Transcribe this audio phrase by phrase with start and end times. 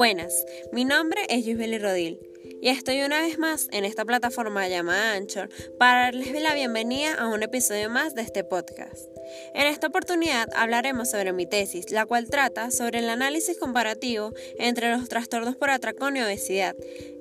[0.00, 2.18] Buenas, mi nombre es Yusbeli Rodil
[2.62, 7.28] y estoy una vez más en esta plataforma llamada Anchor para darles la bienvenida a
[7.28, 9.10] un episodio más de este podcast.
[9.54, 14.90] En esta oportunidad hablaremos sobre mi tesis, la cual trata sobre el análisis comparativo entre
[14.90, 16.74] los trastornos por atracón y obesidad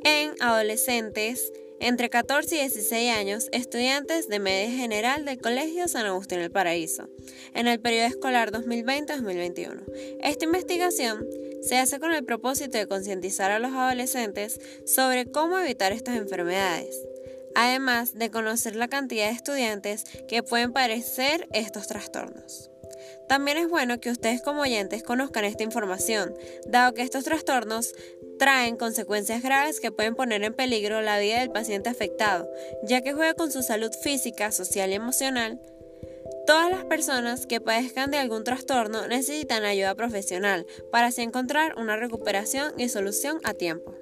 [0.05, 1.51] en adolescentes
[1.81, 7.09] entre 14 y 16 años, estudiantes de media general del Colegio San Agustín del Paraíso,
[7.53, 9.83] en el periodo escolar 2020-2021.
[10.21, 11.25] Esta investigación
[11.61, 16.95] se hace con el propósito de concientizar a los adolescentes sobre cómo evitar estas enfermedades,
[17.55, 22.69] además de conocer la cantidad de estudiantes que pueden padecer estos trastornos.
[23.27, 26.33] También es bueno que ustedes como oyentes conozcan esta información,
[26.67, 27.93] dado que estos trastornos
[28.39, 32.49] traen consecuencias graves que pueden poner en peligro la vida del paciente afectado,
[32.83, 35.59] ya que juega con su salud física, social y emocional.
[36.49, 41.95] Todas las personas que padezcan de algún trastorno necesitan ayuda profesional para así encontrar una
[41.95, 43.93] recuperación y solución a tiempo.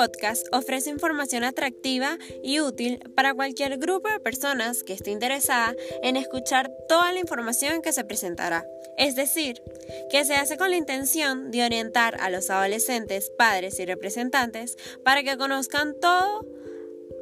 [0.00, 6.16] Podcast ofrece información atractiva y útil para cualquier grupo de personas que esté interesada en
[6.16, 8.64] escuchar toda la información que se presentará.
[8.96, 9.62] Es decir,
[10.10, 15.22] que se hace con la intención de orientar a los adolescentes, padres y representantes para
[15.22, 16.46] que conozcan todo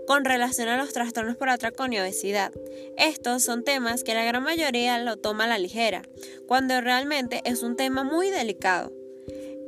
[0.07, 2.53] con relación a los trastornos por atracón y obesidad.
[2.97, 6.03] Estos son temas que la gran mayoría lo toma a la ligera,
[6.47, 8.93] cuando realmente es un tema muy delicado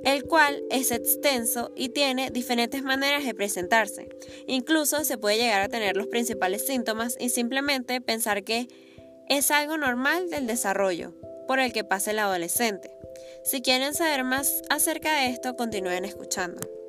[0.04, 4.08] el cual es extenso y tiene diferentes maneras de presentarse.
[4.46, 8.68] Incluso se puede llegar a tener los principales síntomas y simplemente pensar que
[9.28, 11.14] es algo normal del desarrollo
[11.46, 12.90] por el que pasa el adolescente.
[13.44, 16.79] Si quieren saber más acerca de esto, continúen escuchando.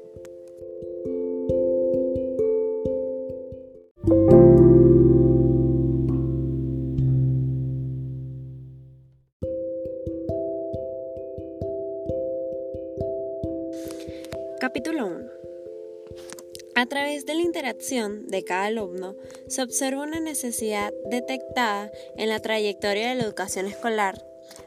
[17.61, 19.15] Interacción de cada alumno
[19.47, 24.25] se observa una necesidad detectada en la trayectoria de la educación escolar,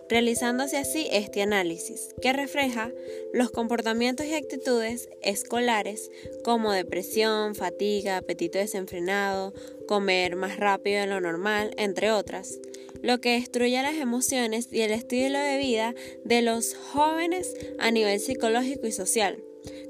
[0.09, 2.93] realizándose así este análisis, que refleja
[3.33, 6.09] los comportamientos y actitudes escolares
[6.45, 9.53] como depresión, fatiga, apetito desenfrenado,
[9.89, 12.61] comer más rápido de lo normal, entre otras,
[13.05, 15.95] lo que destruye las emociones y el estilo de vida
[16.25, 19.43] de los jóvenes a nivel psicológico y social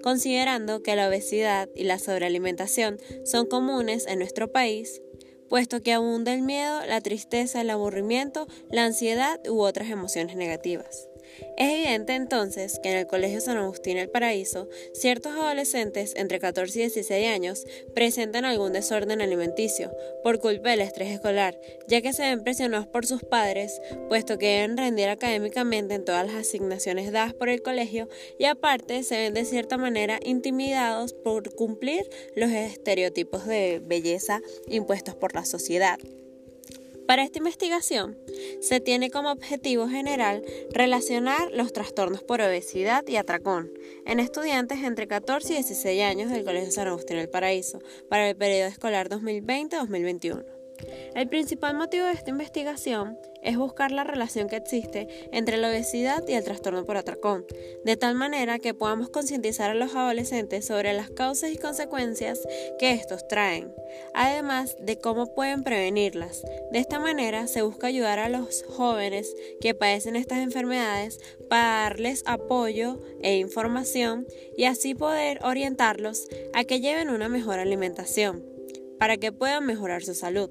[0.02, 5.00] considerando que la obesidad y la sobrealimentación son comunes en nuestro país,
[5.48, 11.08] puesto que abunda el miedo, la tristeza, el aburrimiento, la ansiedad u otras emociones negativas.
[11.56, 16.78] Es evidente entonces que en el Colegio San Agustín El Paraíso, ciertos adolescentes entre 14
[16.78, 21.58] y 16 años presentan algún desorden alimenticio por culpa del estrés escolar,
[21.88, 26.26] ya que se ven presionados por sus padres, puesto que deben rendir académicamente en todas
[26.26, 28.08] las asignaciones dadas por el colegio
[28.38, 35.14] y aparte se ven de cierta manera intimidados por cumplir los estereotipos de belleza impuestos
[35.14, 35.98] por la sociedad.
[37.06, 38.16] Para esta investigación,
[38.60, 43.70] se tiene como objetivo general relacionar los trastornos por obesidad y atracón
[44.06, 48.36] en estudiantes entre 14 y 16 años del Colegio San Agustín del Paraíso para el
[48.36, 50.53] periodo escolar 2020-2021.
[51.14, 56.26] El principal motivo de esta investigación es buscar la relación que existe entre la obesidad
[56.26, 57.46] y el trastorno por atracón,
[57.84, 62.40] de tal manera que podamos concientizar a los adolescentes sobre las causas y consecuencias
[62.78, 63.72] que estos traen,
[64.14, 66.42] además de cómo pueden prevenirlas.
[66.72, 72.24] De esta manera se busca ayudar a los jóvenes que padecen estas enfermedades para darles
[72.26, 78.44] apoyo e información y así poder orientarlos a que lleven una mejor alimentación,
[78.98, 80.50] para que puedan mejorar su salud.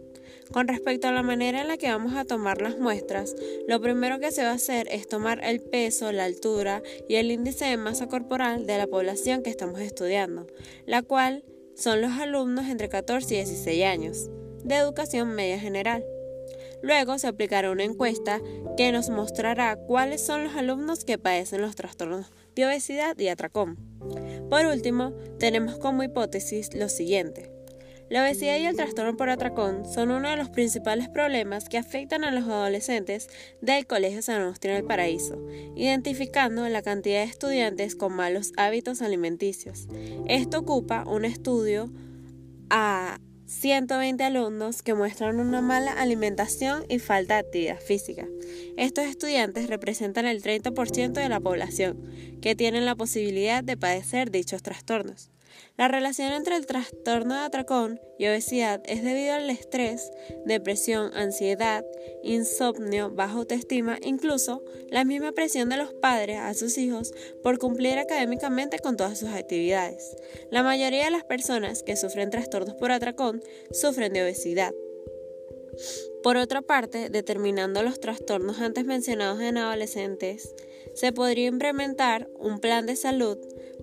[0.52, 3.36] Con respecto a la manera en la que vamos a tomar las muestras,
[3.68, 7.32] lo primero que se va a hacer es tomar el peso, la altura y el
[7.32, 10.48] índice de masa corporal de la población que estamos estudiando,
[10.86, 11.44] la cual
[11.76, 14.30] son los alumnos entre 14 y 16 años,
[14.64, 16.04] de educación media general.
[16.82, 18.42] Luego se aplicará una encuesta
[18.76, 23.78] que nos mostrará cuáles son los alumnos que padecen los trastornos de obesidad y atracón.
[24.50, 27.53] Por último, tenemos como hipótesis lo siguiente.
[28.14, 32.24] La obesidad y el trastorno por atracón son uno de los principales problemas que afectan
[32.24, 33.28] a los adolescentes
[33.60, 35.44] del Colegio San Agustín del Paraíso,
[35.76, 39.88] identificando la cantidad de estudiantes con malos hábitos alimenticios.
[40.28, 41.92] Esto ocupa un estudio
[42.70, 43.18] a
[43.48, 48.28] 120 alumnos que muestran una mala alimentación y falta de actividad física.
[48.78, 51.98] Estos estudiantes representan el 30% de la población
[52.44, 55.32] que tienen la posibilidad de padecer dichos trastornos.
[55.78, 60.12] La relación entre el trastorno de atracón y obesidad es debido al estrés,
[60.46, 61.84] depresión, ansiedad,
[62.24, 67.12] insomnio, baja autoestima, incluso la misma presión de los padres a sus hijos
[67.42, 70.16] por cumplir académicamente con todas sus actividades.
[70.52, 73.42] La mayoría de las personas que sufren trastornos por atracón
[73.72, 74.74] sufren de obesidad.
[76.22, 80.54] Por otra parte, determinando los trastornos antes mencionados en adolescentes,
[80.94, 83.38] se podría implementar un plan de salud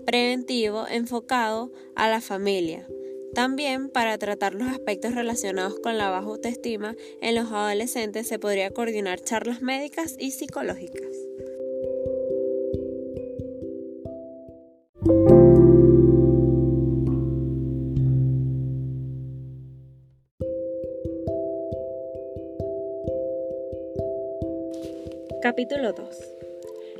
[0.05, 2.87] preventivo enfocado a la familia.
[3.35, 8.70] También para tratar los aspectos relacionados con la baja autoestima en los adolescentes se podría
[8.70, 11.17] coordinar charlas médicas y psicológicas.
[25.43, 26.39] Capítulo 2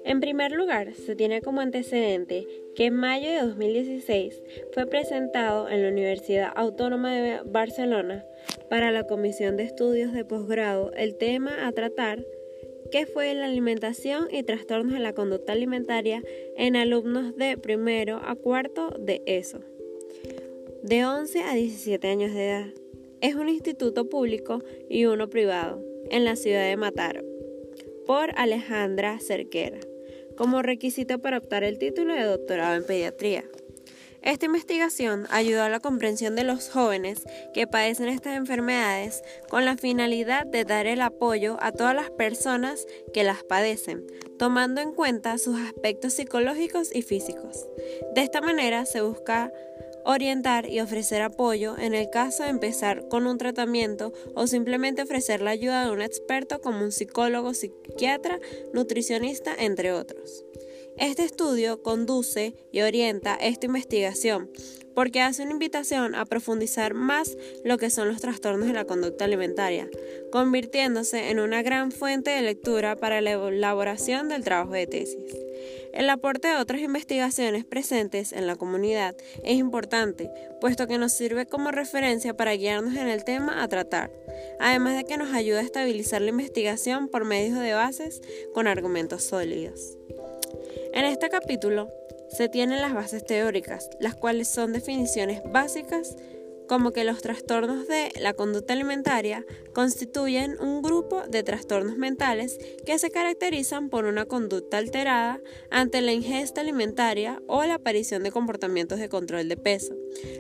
[0.05, 4.43] en primer lugar, se tiene como antecedente que en mayo de 2016
[4.73, 8.25] fue presentado en la Universidad Autónoma de Barcelona
[8.69, 12.25] para la Comisión de Estudios de Posgrado el tema a tratar
[12.91, 16.23] que fue la alimentación y trastornos de la conducta alimentaria
[16.57, 19.61] en alumnos de primero a cuarto de ESO,
[20.83, 22.67] de 11 a 17 años de edad.
[23.21, 27.23] Es un instituto público y uno privado en la ciudad de Mataro,
[28.07, 29.79] por Alejandra Cerquera
[30.37, 33.45] como requisito para optar el título de doctorado en pediatría.
[34.23, 37.23] Esta investigación ayudó a la comprensión de los jóvenes
[37.55, 42.87] que padecen estas enfermedades con la finalidad de dar el apoyo a todas las personas
[43.15, 44.07] que las padecen,
[44.39, 47.67] tomando en cuenta sus aspectos psicológicos y físicos.
[48.15, 49.51] De esta manera se busca
[50.05, 55.41] orientar y ofrecer apoyo en el caso de empezar con un tratamiento o simplemente ofrecer
[55.41, 58.39] la ayuda de un experto como un psicólogo, psiquiatra,
[58.73, 60.45] nutricionista, entre otros.
[60.97, 64.51] Este estudio conduce y orienta esta investigación
[64.95, 69.25] porque hace una invitación a profundizar más lo que son los trastornos de la conducta
[69.25, 69.89] alimentaria,
[70.33, 75.37] convirtiéndose en una gran fuente de lectura para la elaboración del trabajo de tesis.
[75.93, 81.47] El aporte de otras investigaciones presentes en la comunidad es importante, puesto que nos sirve
[81.47, 84.11] como referencia para guiarnos en el tema a tratar,
[84.61, 88.23] además de que nos ayuda a estabilizar la investigación por medio de bases
[88.55, 89.97] con argumentos sólidos.
[90.93, 91.91] En este capítulo
[92.31, 96.17] se tienen las bases teóricas, las cuales son definiciones básicas
[96.71, 102.97] como que los trastornos de la conducta alimentaria constituyen un grupo de trastornos mentales que
[103.01, 105.41] se caracterizan por una conducta alterada
[105.73, 109.97] ante la ingesta alimentaria o la aparición de comportamientos de control de peso,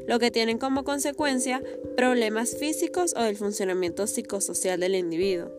[0.06, 1.64] lo que tienen como consecuencia
[1.96, 5.50] problemas físicos o del funcionamiento psicosocial del individuo.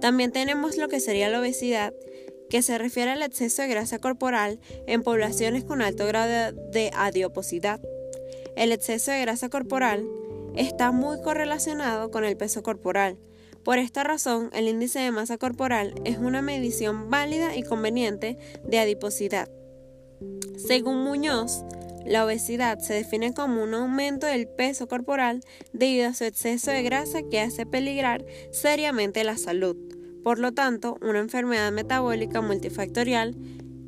[0.00, 1.94] También tenemos lo que sería la obesidad,
[2.54, 7.80] que se refiere al exceso de grasa corporal en poblaciones con alto grado de adiposidad
[8.54, 10.06] el exceso de grasa corporal
[10.54, 13.18] está muy correlacionado con el peso corporal.
[13.64, 18.78] Por esta razón, el índice de masa corporal es una medición válida y conveniente de
[18.78, 19.48] adiposidad.
[20.56, 21.64] Según Muñoz,
[22.06, 25.40] la obesidad se define como un aumento del peso corporal
[25.72, 29.93] debido a su exceso de grasa que hace peligrar seriamente la salud.
[30.24, 33.36] Por lo tanto, una enfermedad metabólica multifactorial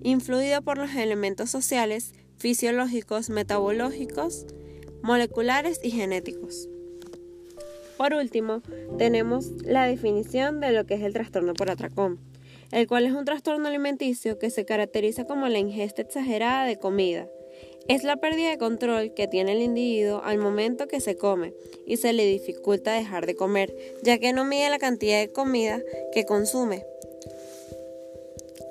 [0.02, 4.46] influida por los elementos sociales, fisiológicos, metabológicos,
[5.02, 6.68] moleculares y genéticos.
[7.96, 8.60] Por último,
[8.98, 12.20] tenemos la definición de lo que es el trastorno por atracón,
[12.70, 17.26] el cual es un trastorno alimenticio que se caracteriza como la ingesta exagerada de comida.
[17.88, 21.54] Es la pérdida de control que tiene el individuo al momento que se come
[21.86, 25.80] y se le dificulta dejar de comer, ya que no mide la cantidad de comida
[26.12, 26.84] que consume.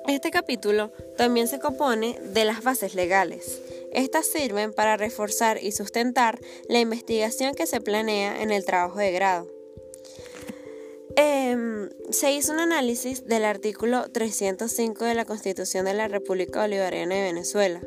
[0.06, 3.60] Este capítulo también se compone de las bases legales.
[3.92, 9.12] Estas sirven para reforzar y sustentar la investigación que se planea en el trabajo de
[9.12, 9.48] grado.
[11.16, 17.14] Em, se hizo un análisis del artículo 305 de la Constitución de la República Bolivariana
[17.14, 17.80] de Venezuela,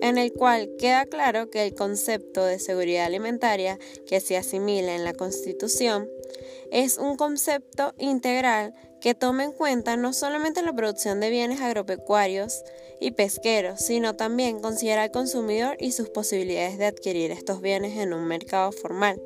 [0.00, 5.04] en el cual queda claro que el concepto de seguridad alimentaria que se asimila en
[5.04, 6.08] la Constitución
[6.70, 12.64] es un concepto integral que tome en cuenta no solamente la producción de bienes agropecuarios
[13.00, 18.12] y pesqueros, sino también considera al consumidor y sus posibilidades de adquirir estos bienes en
[18.12, 19.20] un mercado formal.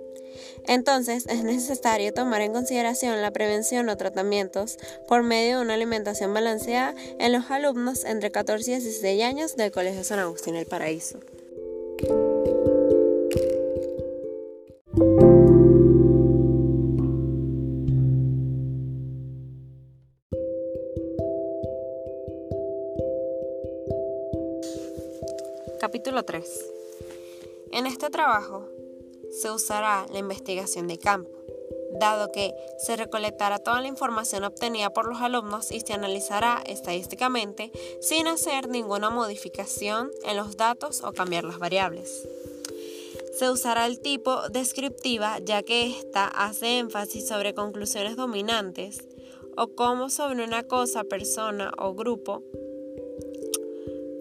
[0.66, 4.78] Entonces es necesario tomar en consideración la prevención o tratamientos
[5.08, 9.72] por medio de una alimentación balanceada en los alumnos entre 14 y 16 años del
[9.72, 11.18] Colegio San Agustín El Paraíso.
[25.80, 26.44] Capítulo 3.
[27.72, 28.68] En este trabajo
[29.40, 31.30] se usará la investigación de campo,
[31.98, 37.72] dado que se recolectará toda la información obtenida por los alumnos y se analizará estadísticamente
[38.00, 42.28] sin hacer ninguna modificación en los datos o cambiar las variables.
[43.38, 49.06] Se usará el tipo descriptiva ya que ésta hace énfasis sobre conclusiones dominantes
[49.56, 52.42] o cómo sobre una cosa, persona o grupo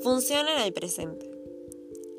[0.01, 1.38] funciona en el presente.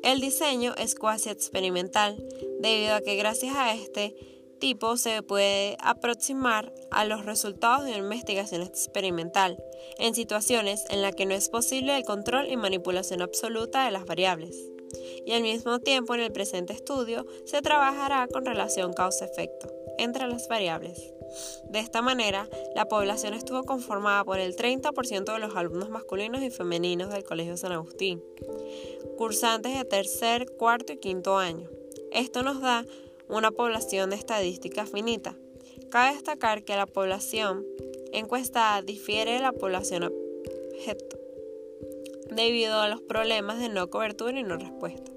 [0.03, 2.23] El diseño es cuasi experimental,
[2.59, 4.15] debido a que gracias a este
[4.59, 9.61] tipo se puede aproximar a los resultados de una investigación experimental
[9.97, 14.05] en situaciones en las que no es posible el control y manipulación absoluta de las
[14.05, 14.55] variables.
[15.25, 20.47] Y al mismo tiempo en el presente estudio se trabajará con relación causa-efecto entre las
[20.47, 21.13] variables.
[21.69, 26.49] De esta manera, la población estuvo conformada por el 30% de los alumnos masculinos y
[26.49, 28.23] femeninos del Colegio San Agustín,
[29.17, 31.69] cursantes de tercer, cuarto y quinto año.
[32.11, 32.85] Esto nos da
[33.29, 35.35] una población de estadística finita.
[35.89, 37.65] Cabe destacar que la población
[38.11, 41.17] encuestada difiere de la población objeto
[42.29, 45.11] debido a los problemas de no cobertura y no respuesta.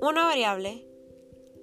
[0.00, 0.84] Una variable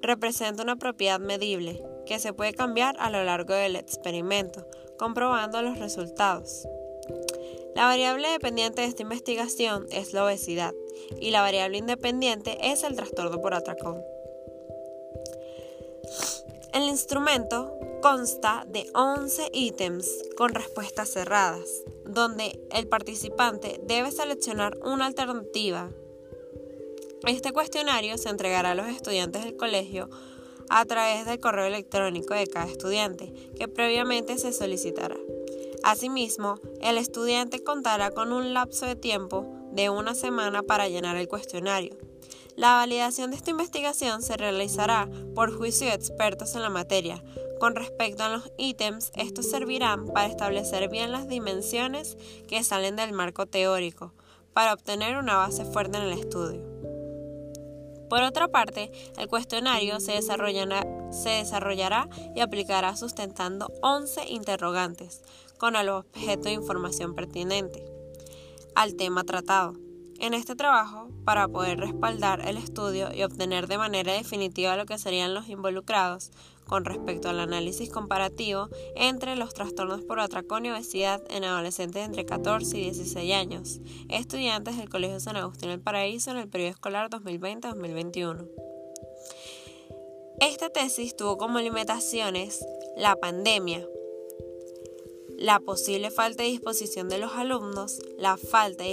[0.01, 5.79] representa una propiedad medible que se puede cambiar a lo largo del experimento, comprobando los
[5.79, 6.67] resultados.
[7.75, 10.73] La variable dependiente de esta investigación es la obesidad
[11.19, 14.01] y la variable independiente es el trastorno por atracón.
[16.73, 21.67] El instrumento consta de 11 ítems con respuestas cerradas,
[22.05, 25.89] donde el participante debe seleccionar una alternativa.
[27.25, 30.09] Este cuestionario se entregará a los estudiantes del colegio
[30.69, 35.17] a través del correo electrónico de cada estudiante, que previamente se solicitará.
[35.83, 41.27] Asimismo, el estudiante contará con un lapso de tiempo de una semana para llenar el
[41.27, 41.95] cuestionario.
[42.55, 47.21] La validación de esta investigación se realizará por juicio de expertos en la materia.
[47.59, 52.17] Con respecto a los ítems, estos servirán para establecer bien las dimensiones
[52.47, 54.13] que salen del marco teórico,
[54.53, 56.94] para obtener una base fuerte en el estudio.
[58.09, 65.21] Por otra parte, el cuestionario se desarrollará, y aplicará sustentando 11 interrogantes
[65.57, 67.85] con el objeto de información pertinente
[68.75, 69.73] al tema tratado.
[70.19, 74.97] En este trabajo, para poder respaldar el estudio y obtener de manera definitiva lo que
[74.97, 76.31] serían los involucrados,
[76.65, 82.25] con respecto al análisis comparativo entre los trastornos por atracón y obesidad en adolescentes entre
[82.25, 83.79] 14 y 16 años,
[84.09, 88.47] estudiantes del Colegio San Agustín del Paraíso en el periodo escolar 2020-2021.
[90.41, 92.65] Esta tesis tuvo como limitaciones
[92.97, 93.87] la pandemia,
[95.37, 98.91] la posible falta de disposición de los alumnos, la falta de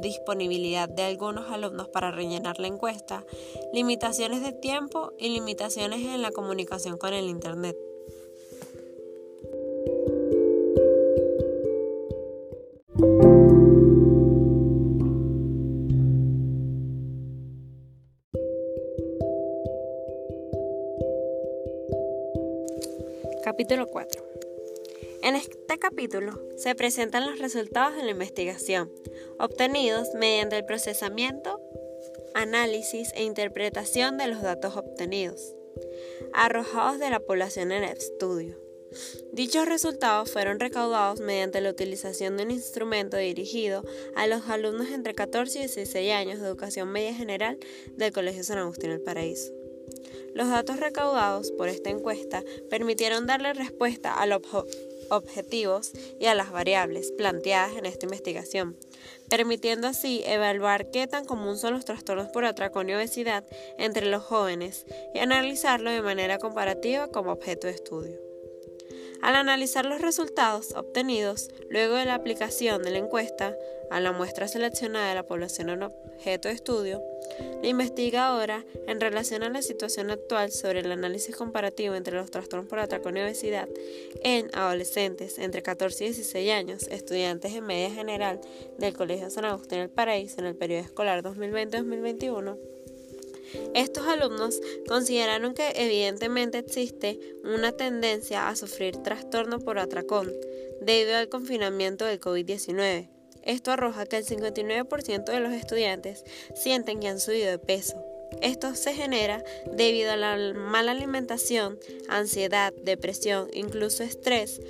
[0.00, 3.24] disponibilidad de algunos alumnos para rellenar la encuesta,
[3.72, 7.76] limitaciones de tiempo y limitaciones en la comunicación con el Internet.
[23.44, 24.28] Capítulo 4
[25.28, 28.90] en este capítulo se presentan los resultados de la investigación,
[29.38, 31.60] obtenidos mediante el procesamiento,
[32.34, 35.54] análisis e interpretación de los datos obtenidos,
[36.32, 38.56] arrojados de la población en el estudio.
[39.32, 43.84] Dichos resultados fueron recaudados mediante la utilización de un instrumento dirigido
[44.16, 47.58] a los alumnos entre 14 y 16 años de educación media general
[47.96, 49.52] del Colegio San Agustín del Paraíso.
[50.34, 54.32] Los datos recaudados por esta encuesta permitieron darle respuesta al,
[55.10, 58.76] objetivos y a las variables planteadas en esta investigación,
[59.28, 63.44] permitiendo así evaluar qué tan común son los trastornos por atracón y obesidad
[63.78, 68.28] entre los jóvenes y analizarlo de manera comparativa como objeto de estudio.
[69.20, 73.56] Al analizar los resultados obtenidos luego de la aplicación de la encuesta
[73.90, 77.02] a la muestra seleccionada de la población en objeto de estudio,
[77.62, 82.68] la investigadora, en relación a la situación actual sobre el análisis comparativo entre los trastornos
[82.68, 83.68] por atracón y obesidad
[84.22, 88.40] en adolescentes entre 14 y 16 años, estudiantes en media general
[88.78, 92.56] del Colegio San Agustín del Paraíso en el periodo escolar 2020-2021,
[93.74, 100.32] estos alumnos consideraron que evidentemente existe una tendencia a sufrir trastorno por atracón
[100.80, 103.08] debido al confinamiento del COVID-19.
[103.48, 106.22] Esto arroja que el 59% de los estudiantes
[106.54, 107.96] sienten que han subido de peso.
[108.42, 114.60] Esto se genera debido a la mala alimentación, ansiedad, depresión, incluso estrés,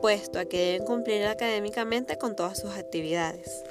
[0.00, 3.62] puesto a que deben cumplir académicamente con todas sus actividades.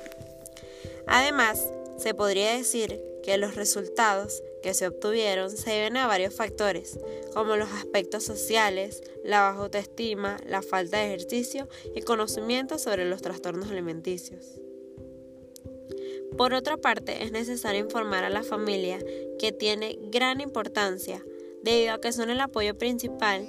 [1.08, 1.62] Además,
[1.98, 6.98] se podría decir que los resultados que se obtuvieron se deben a varios factores,
[7.34, 13.22] como los aspectos sociales, la baja autoestima, la falta de ejercicio y conocimiento sobre los
[13.22, 14.60] trastornos alimenticios.
[16.38, 18.98] Por otra parte, es necesario informar a la familia
[19.38, 21.24] que tiene gran importancia
[21.62, 23.48] debido a que son el apoyo principal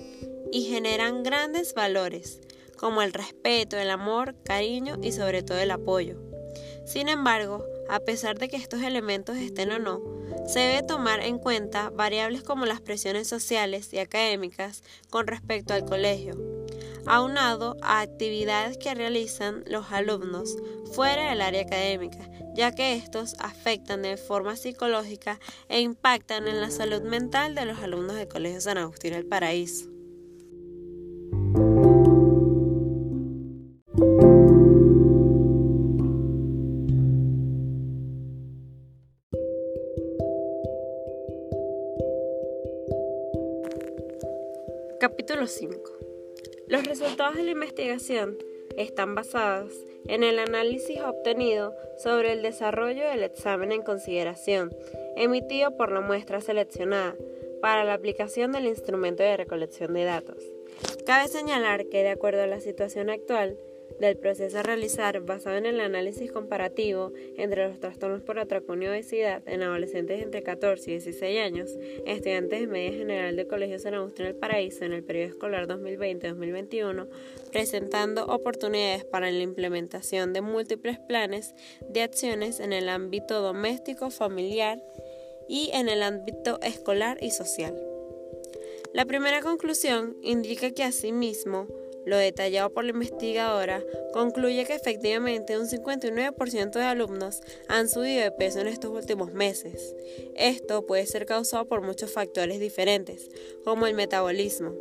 [0.53, 2.41] y generan grandes valores,
[2.77, 6.19] como el respeto, el amor, cariño y sobre todo el apoyo.
[6.85, 10.03] Sin embargo, a pesar de que estos elementos estén o no,
[10.47, 15.85] se debe tomar en cuenta variables como las presiones sociales y académicas con respecto al
[15.85, 16.35] colegio,
[17.07, 20.57] aunado a actividades que realizan los alumnos
[20.93, 26.71] fuera del área académica, ya que estos afectan de forma psicológica e impactan en la
[26.71, 29.94] salud mental de los alumnos del Colegio San Agustín del Paraíso.
[45.45, 45.93] Capítulo 5.
[46.69, 48.39] Los resultados de la investigación
[48.79, 49.75] están basados
[50.07, 54.75] en el análisis obtenido sobre el desarrollo del examen en consideración
[55.17, 57.15] emitido por la muestra seleccionada
[57.61, 60.43] para la aplicación del instrumento de recolección de datos.
[61.05, 63.59] Cabe señalar que de acuerdo a la situación actual,
[64.01, 68.89] del proceso a realizar basado en el análisis comparativo entre los trastornos por atracón y
[68.89, 71.71] obesidad en adolescentes entre 14 y 16 años,
[72.07, 77.09] estudiantes de media general del Colegio San Agustín del Paraíso en el periodo escolar 2020-2021,
[77.53, 81.55] presentando oportunidades para la implementación de múltiples planes
[81.89, 84.83] de acciones en el ámbito doméstico, familiar
[85.49, 87.75] y en el ámbito escolar y social.
[88.93, 91.67] La primera conclusión indica que asimismo,
[92.05, 93.83] lo detallado por la investigadora
[94.13, 99.95] concluye que efectivamente un 59% de alumnos han subido de peso en estos últimos meses.
[100.37, 103.31] Esto puede ser causado por muchos factores diferentes,
[103.65, 104.73] como el metabolismo.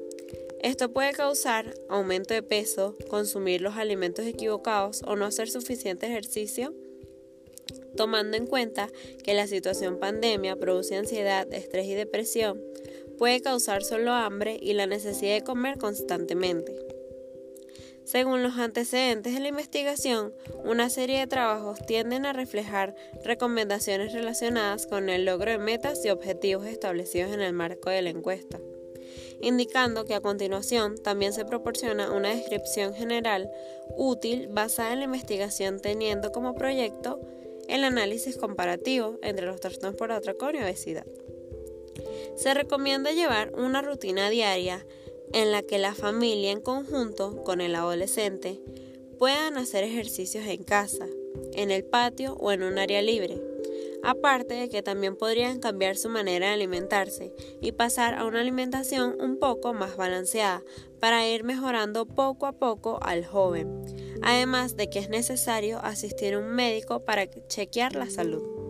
[0.62, 6.73] Esto puede causar aumento de peso, consumir los alimentos equivocados o no hacer suficiente ejercicio
[7.95, 8.89] tomando en cuenta
[9.23, 12.62] que la situación pandemia produce ansiedad, estrés y depresión,
[13.17, 16.75] puede causar solo hambre y la necesidad de comer constantemente.
[18.05, 20.33] Según los antecedentes de la investigación,
[20.65, 26.09] una serie de trabajos tienden a reflejar recomendaciones relacionadas con el logro de metas y
[26.09, 28.59] objetivos establecidos en el marco de la encuesta,
[29.41, 33.49] indicando que a continuación también se proporciona una descripción general
[33.97, 37.21] útil basada en la investigación teniendo como proyecto
[37.69, 41.05] el análisis comparativo entre los trastornos por atracón y obesidad.
[42.35, 44.85] Se recomienda llevar una rutina diaria
[45.31, 48.59] en la que la familia en conjunto con el adolescente
[49.17, 51.07] puedan hacer ejercicios en casa,
[51.53, 53.41] en el patio o en un área libre.
[54.03, 57.31] Aparte de que también podrían cambiar su manera de alimentarse
[57.62, 60.62] y pasar a una alimentación un poco más balanceada
[60.99, 63.81] para ir mejorando poco a poco al joven.
[64.21, 68.62] Además de que es necesario asistir a un médico para chequear la salud.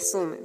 [0.00, 0.40] Resumen.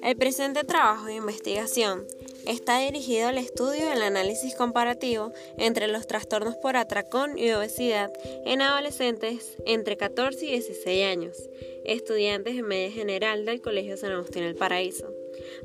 [0.00, 2.06] El presente trabajo de investigación
[2.46, 8.12] está dirigido al estudio del análisis comparativo entre los trastornos por atracón y obesidad
[8.46, 11.50] en adolescentes entre 14 y 16 años,
[11.84, 15.12] estudiantes de media general del Colegio San Agustín del Paraíso.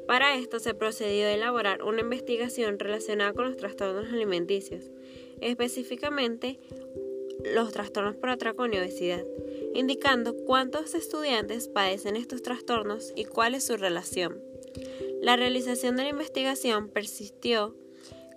[0.07, 4.89] Para esto se procedió a elaborar una investigación relacionada con los trastornos alimenticios,
[5.41, 6.57] específicamente
[7.53, 9.23] los trastornos por atracón y obesidad
[9.73, 14.41] indicando cuántos estudiantes padecen estos trastornos y cuál es su relación.
[15.21, 17.75] La realización de la investigación persistió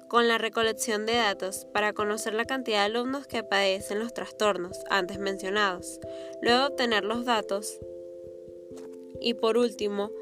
[0.09, 4.79] con la recolección de datos para conocer la cantidad de alumnos que padecen los trastornos
[4.89, 6.01] antes mencionados,
[6.43, 7.81] luego obtener los datos
[9.21, 10.13] y por último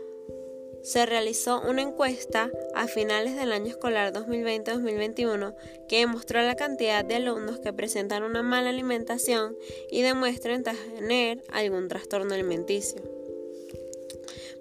[0.84, 5.54] se realizó una encuesta a finales del año escolar 2020-2021
[5.88, 9.56] que demostró la cantidad de alumnos que presentan una mala alimentación
[9.90, 13.02] y demuestran tener algún trastorno alimenticio.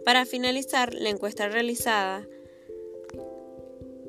[0.05, 2.25] Para finalizar, la encuesta realizada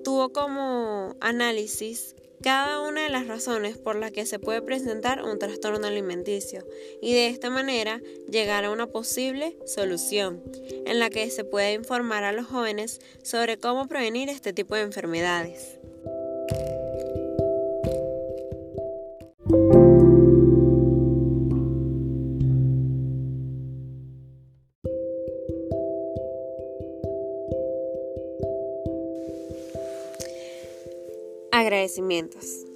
[0.04, 2.13] tuvo como análisis
[2.44, 6.62] cada una de las razones por las que se puede presentar un trastorno alimenticio
[7.00, 10.42] y de esta manera llegar a una posible solución
[10.84, 14.82] en la que se puede informar a los jóvenes sobre cómo prevenir este tipo de
[14.82, 15.78] enfermedades.
[31.64, 32.66] Agradecimientos.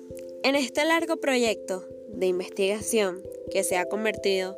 [0.43, 4.57] En este largo proyecto de investigación que se ha convertido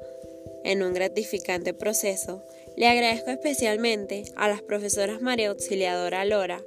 [0.62, 2.40] en un gratificante proceso,
[2.77, 6.62] le agradezco especialmente a las profesoras María Auxiliadora Lora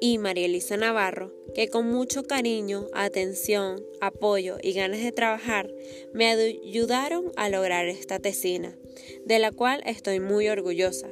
[0.00, 5.68] y María Elisa Navarro, que con mucho cariño, atención, apoyo y ganas de trabajar
[6.12, 8.78] me ayudaron a lograr esta tesina,
[9.26, 11.08] de la cual estoy muy orgullosa.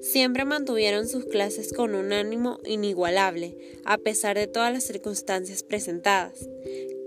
[0.00, 6.48] Siempre mantuvieron sus clases con un ánimo inigualable, a pesar de todas las circunstancias presentadas.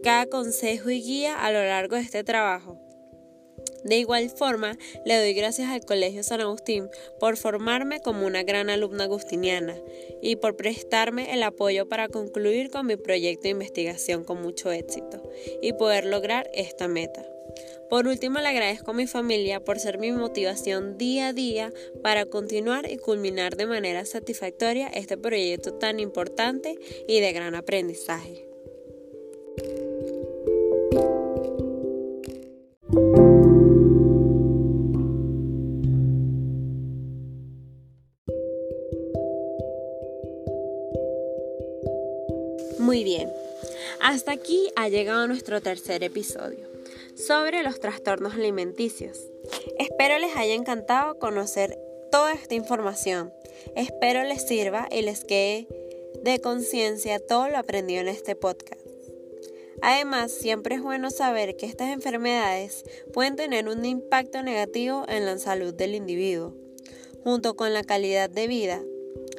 [0.04, 2.90] Cada consejo y guía a lo largo de este trabajo
[3.84, 8.70] de igual forma, le doy gracias al Colegio San Agustín por formarme como una gran
[8.70, 9.76] alumna agustiniana
[10.22, 15.24] y por prestarme el apoyo para concluir con mi proyecto de investigación con mucho éxito
[15.62, 17.26] y poder lograr esta meta.
[17.90, 21.74] Por último, le agradezco a mi familia por ser mi motivación día a día
[22.04, 28.46] para continuar y culminar de manera satisfactoria este proyecto tan importante y de gran aprendizaje.
[42.78, 43.30] Muy bien,
[44.00, 46.69] hasta aquí ha llegado nuestro tercer episodio
[47.28, 49.20] sobre los trastornos alimenticios.
[49.78, 51.78] Espero les haya encantado conocer
[52.12, 53.34] toda esta información.
[53.76, 55.68] Espero les sirva y les quede
[56.24, 58.82] de conciencia todo lo aprendido en este podcast.
[59.82, 65.38] Además, siempre es bueno saber que estas enfermedades pueden tener un impacto negativo en la
[65.38, 66.54] salud del individuo,
[67.24, 68.82] junto con la calidad de vida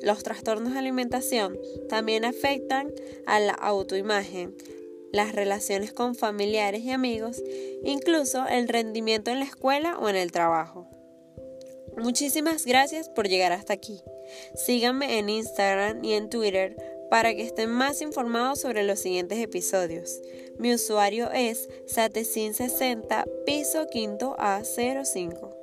[0.02, 2.92] los trastornos de alimentación también afectan
[3.26, 4.54] a la autoimagen,
[5.12, 7.42] las relaciones con familiares y amigos,
[7.84, 10.88] incluso el rendimiento en la escuela o en el trabajo.
[11.96, 14.02] Muchísimas gracias por llegar hasta aquí.
[14.54, 16.76] Síganme en Instagram y en Twitter
[17.10, 20.20] para que estén más informados sobre los siguientes episodios.
[20.58, 25.59] Mi usuario es satecin60 piso quinto A05.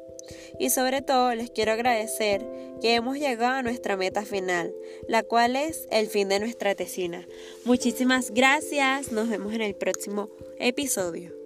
[0.60, 2.46] Y sobre todo les quiero agradecer
[2.82, 4.74] que hemos llegado a nuestra meta final,
[5.08, 7.28] la cual es el fin de nuestra tesina.
[7.66, 11.37] Muchísimas gracias, nos vemos en el próximo episodio.